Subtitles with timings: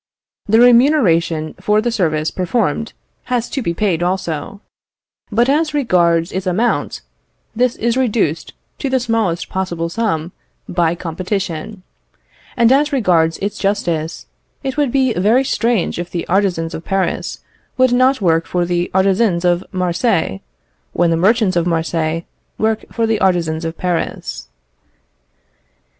[0.47, 2.93] The remuneration for the service performed
[3.25, 4.59] has to be paid also;
[5.31, 7.01] but as regards its amount,
[7.55, 10.31] this is reduced to the smallest possible sum
[10.67, 11.83] by competition;
[12.57, 14.25] and as regards its justice,
[14.63, 17.41] it would be very strange if the artizans of Paris
[17.77, 20.39] would not work for the artizans of Marseilles,
[20.93, 22.23] when the merchants of Marseilles
[22.57, 24.47] work for the artizans of Paris.